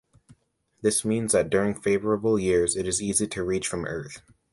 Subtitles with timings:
[0.81, 4.23] This means that during favourable years it is easy to reach from Earth.